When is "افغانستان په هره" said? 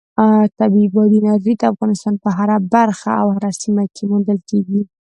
1.71-2.55